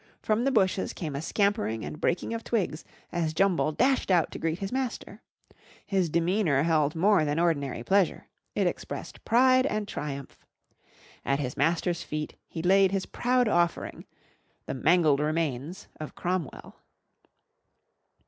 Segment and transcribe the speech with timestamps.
[0.19, 4.39] From the bushes came a scampering and breaking of twigs as Jumble dashed out to
[4.39, 5.21] greet his master.
[5.85, 8.25] His demeanour held more than ordinary pleasure:
[8.55, 10.39] it expressed pride and triumph.
[11.23, 14.05] At his master's feet he laid his proud offering
[14.65, 16.77] the mangled remains of Cromwell.